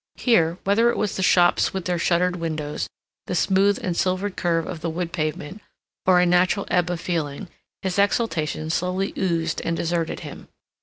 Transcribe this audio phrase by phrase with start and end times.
[0.15, 2.89] Here, whether it was the shops with their shuttered windows,
[3.27, 5.61] the smooth and silvered curve of the wood pavement,
[6.07, 7.49] or a natural ebb of feeling,
[7.83, 10.47] his exaltation slowly oozed and deserted him.